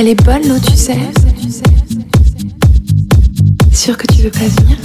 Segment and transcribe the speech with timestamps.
[0.00, 0.96] Elle est bonne l'eau, tu sais.
[3.72, 4.78] Sûr que tu veux pas venir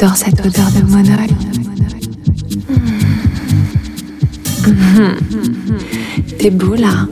[0.00, 1.28] J'adore cette odeur de monoï.
[6.38, 7.08] T'es beau là.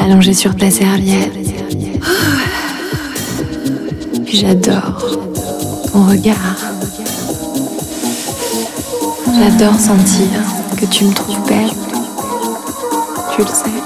[0.00, 1.34] Allongé sur ta serviette.
[4.32, 5.20] j'adore
[5.92, 6.56] ton regard.
[9.38, 10.40] J'adore sentir
[10.80, 11.68] que tu me trouves belle.
[13.36, 13.82] Tu le sais.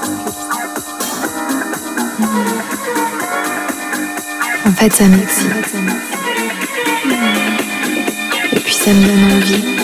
[4.64, 5.91] En fait, ça m'excite.
[8.84, 9.82] Ça me donne envie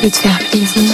[0.00, 0.90] peux te faire plaisir.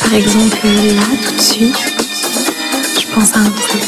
[0.00, 1.94] Par exemple, là, tout de suite,
[3.00, 3.82] je pense à un truc.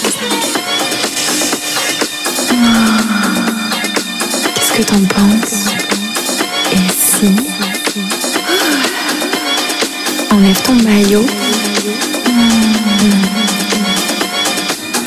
[4.54, 5.66] Qu'est-ce que t'en penses?
[6.72, 7.32] Et si?
[10.30, 11.26] Enlève ton maillot.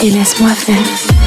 [0.01, 1.18] Et laisse-moi faire.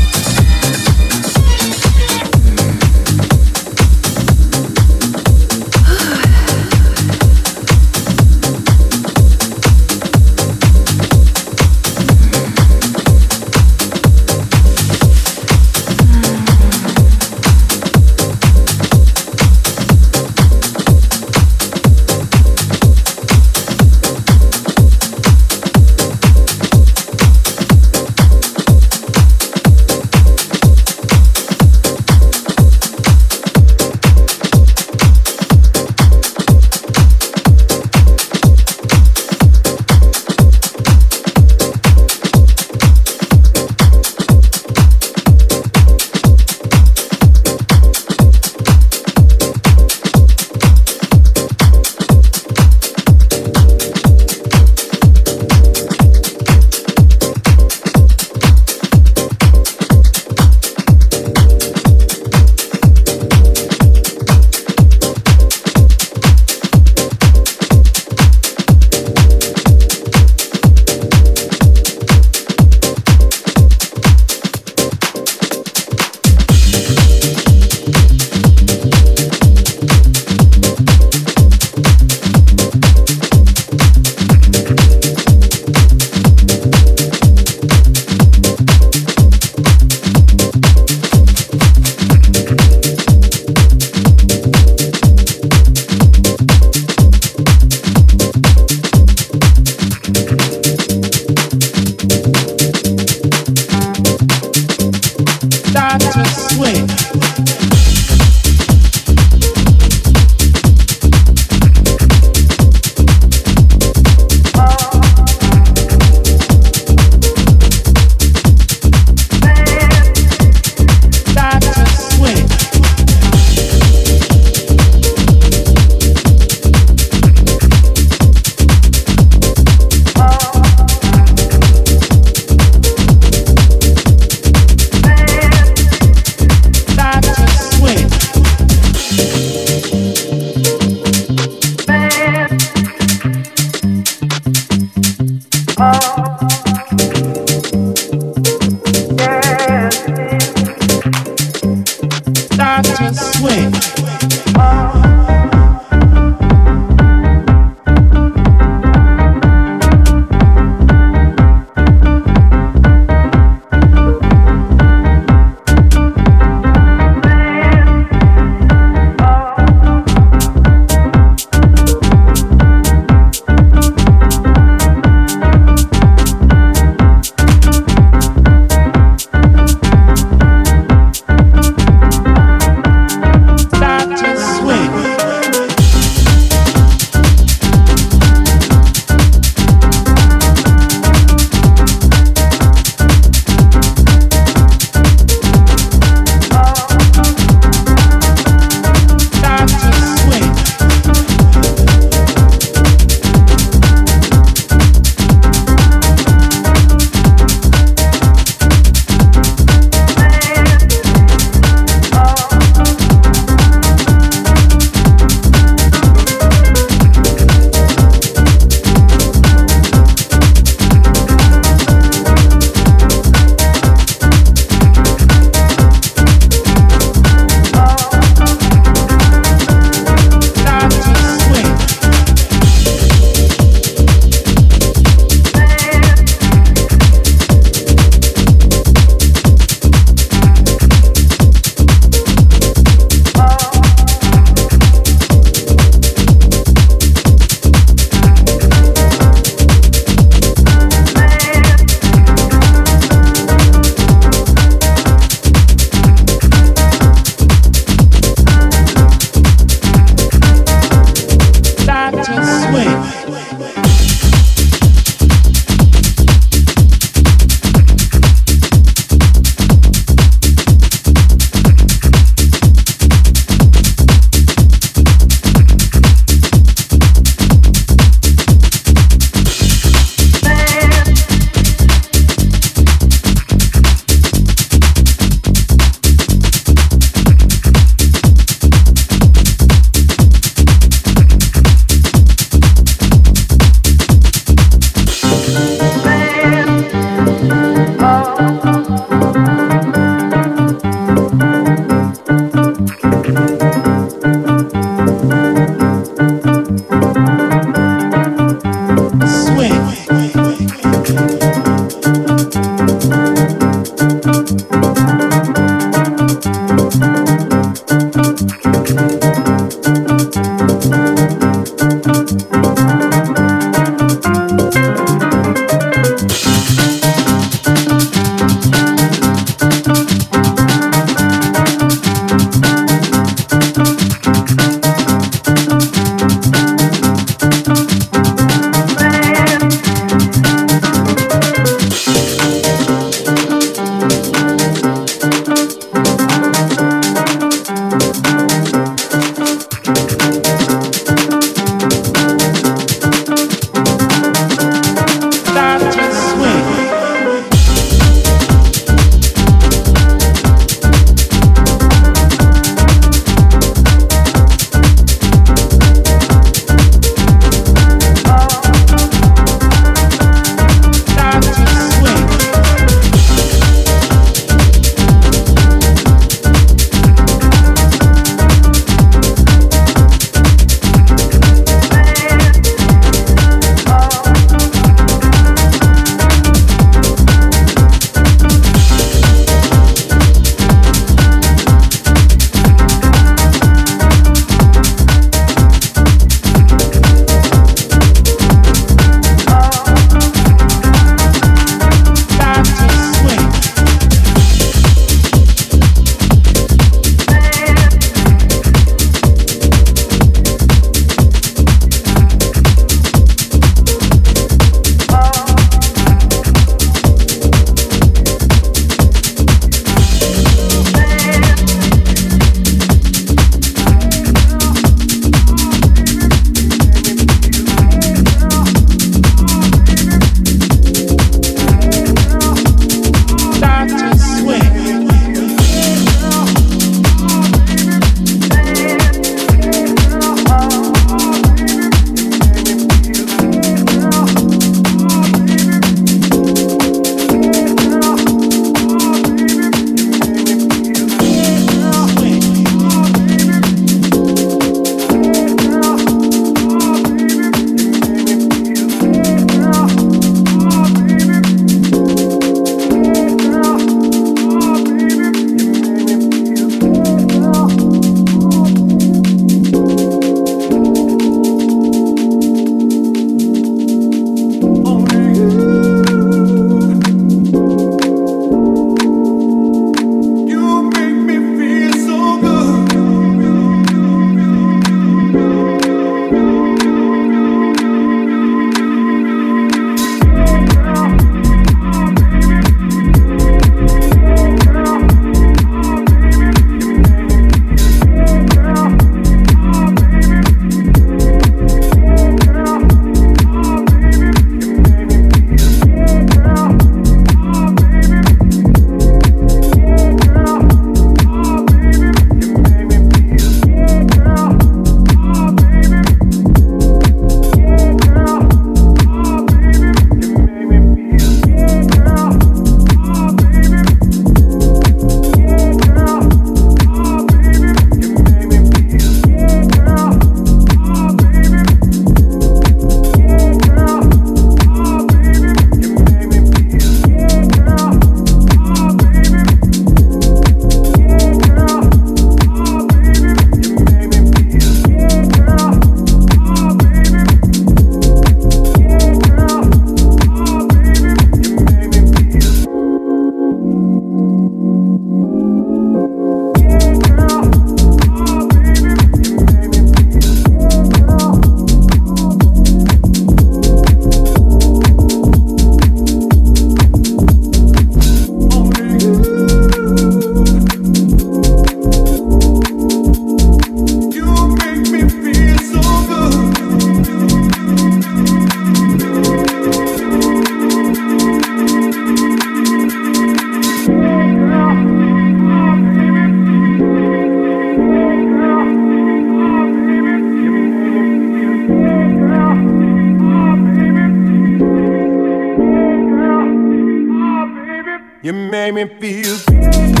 [598.23, 600.00] You make me feel